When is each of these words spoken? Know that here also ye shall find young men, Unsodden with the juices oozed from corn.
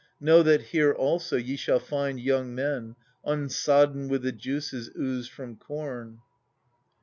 Know 0.19 0.41
that 0.41 0.61
here 0.71 0.91
also 0.93 1.35
ye 1.35 1.55
shall 1.55 1.77
find 1.77 2.19
young 2.19 2.55
men, 2.55 2.95
Unsodden 3.23 4.07
with 4.07 4.23
the 4.23 4.31
juices 4.31 4.89
oozed 4.97 5.31
from 5.31 5.57
corn. 5.57 6.21